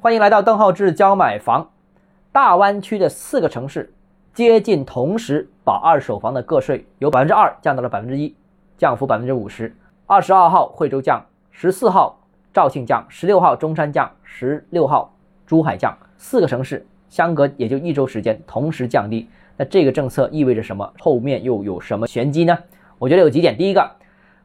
[0.00, 1.70] 欢迎来到邓浩志教买房。
[2.30, 3.92] 大湾区的四个城市
[4.32, 8.32] 接近同时把二手房的个税由百分之二降到了百分之一，
[8.76, 9.74] 降幅百分之五十。
[10.06, 12.16] 二十二号惠州降，十四号
[12.54, 15.12] 肇庆降，十六号中山降，十六号
[15.44, 19.28] 珠海降，四个城市相隔也就一周时间同时降低。
[19.56, 20.88] 那这个政策意味着什么？
[21.00, 22.56] 后面又有什么玄机呢？
[23.00, 23.58] 我觉得有几点。
[23.58, 23.90] 第一个，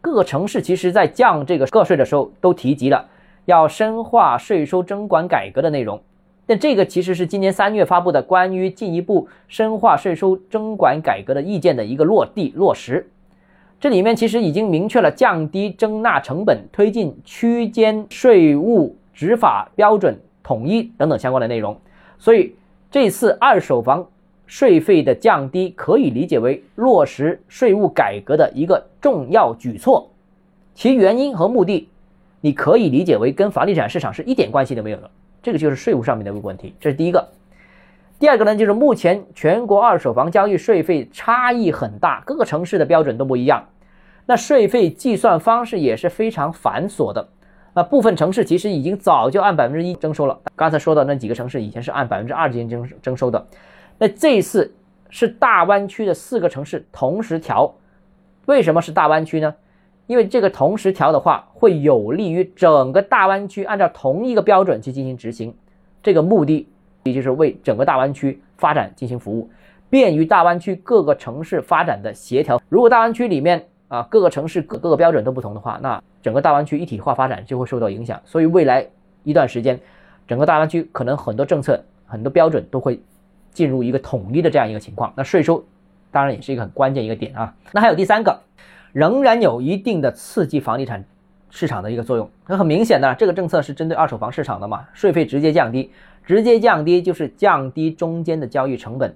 [0.00, 3.04] 各个城市其实在降这个个税的时候都提及了。
[3.44, 6.00] 要深化税收征管改革的内容，
[6.46, 13.10] 但这个其实是今年三月发布的关于进一步深化税收征管改革的意见的一个落地落实。
[13.80, 21.76] 这里面其实已经明确了降低征纳成本、推进区间税务执法标准统一等等相关的内容。
[22.18, 22.54] 所以
[22.90, 24.06] 这次二手房
[24.46, 30.10] 税费的降低可以理解为落实税务改革的一个重要举措，
[30.74, 31.88] 其原因和目的。
[32.40, 35.10] 你可以理解为跟房地产市场是一点关系都没有的，
[35.42, 37.28] 这个就是税务上面的一个问题，这是第一个。
[38.18, 43.66] 第二个呢，就是目前全国二手房交易税费差异很大，各个城市的标准都不一样，
[44.26, 47.26] 那税费计算方式也是非常繁琐的。
[47.72, 53.46] 那部分城市其实已经早就按百分之一征收了，刚才说的那几个城市以前是按百分之二进行征征收的，
[53.96, 54.74] 那这次
[55.08, 57.72] 是大湾区的四个城市同时调，
[58.46, 59.54] 为什么是大湾区呢？
[60.10, 65.54] 因为这个同时调的话，会有利于整个大湾区按照同一个标准去进行执行，
[66.02, 66.66] 这个目的
[67.04, 69.48] 也就是为整个大湾区发展进行服务，
[69.88, 72.60] 便于大湾区各个城市发展的协调。
[72.68, 78.20] 如果大湾区里面啊各个城市各各个标准都不同的话，那整个大湾区一体化发展就会受到影响。
[78.24, 78.84] 所以未来
[79.22, 79.78] 一段时间，
[80.26, 83.00] 整个大湾区可能很多政策、很多标准都会
[83.52, 85.12] 进入一个统一的这样一个情况。
[85.14, 85.64] 那税收
[86.10, 87.54] 当然也是一个很关键一个点啊。
[87.70, 88.40] 那还有第三个。
[88.92, 91.04] 仍然有一定的刺激房地产
[91.50, 92.28] 市场的一个作用。
[92.46, 94.86] 那很明显的，这个政策是针对二手房市场的嘛？
[94.92, 95.90] 税费直接降低，
[96.24, 99.14] 直接降低就是降低中间的交易成本。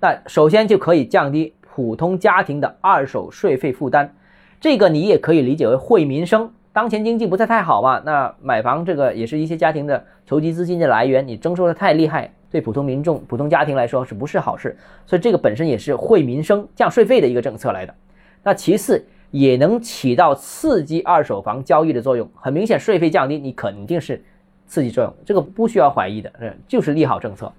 [0.00, 4.14] 那首先就可以降低普通家庭的二手税费负担。
[4.60, 6.50] 这个你也可以理解为惠民生。
[6.72, 11.26] 当前经济不再太好嘛，那买房这个也是一些家庭的筹集资金的来源。
[11.26, 14.76] 你征收的太厉害，对普通民众、普通家庭来说是不是好事？
[15.06, 17.94] 所以这个本身也是惠民生、降税费的一个政策来的。
[18.44, 22.30] 那其次也能起到刺激二手房交易的作用。
[22.36, 24.22] 很明显，税费降低，你肯定是
[24.68, 27.52] 刺激作用，这个不需要怀疑的，嗯，就是利好政策。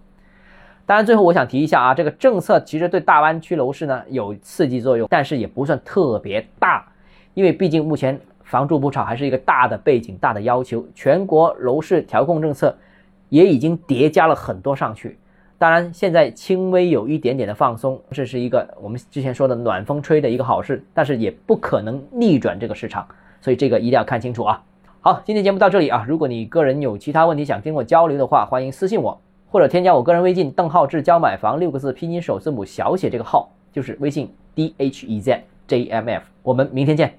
[0.85, 6.87] 当然，最后我想提一下啊，这个政策其实对大湾区楼市呢有刺激作用，但是也不算特别大，
[7.33, 12.77] 因为毕竟目前房住不炒还是一个大的背景、大的要求，全国楼市调控政策
[13.29, 15.17] 也已经叠加了很多上去。
[15.57, 23.07] 当然，现在轻微有一点点的放松，这是一个我们之前说的暖风吹的一个好事，但是也不可能逆转这个市场，
[23.39, 24.61] 所以这个一定要看清楚啊。
[24.99, 29.17] 好，今天节目到这里啊，如果你个人有其他问题想跟我交流的话，欢迎私信我
[29.49, 37.17] 或者添加我个人微信邓浩志教买房六个字拼音首字母小写这个号，就是微信 d h e z j m f，我们明天见。